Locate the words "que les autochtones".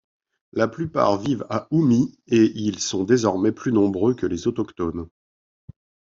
4.15-5.07